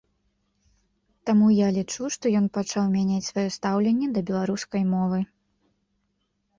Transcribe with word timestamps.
Таму 1.31 1.47
я 1.57 1.67
лічу, 1.77 2.03
што 2.17 2.25
ён 2.41 2.45
пачаў 2.57 2.89
мяняць 2.97 3.23
сваё 3.31 3.47
стаўленне 3.59 4.07
да 4.19 4.27
беларускай 4.33 4.83
мовы. 4.93 5.19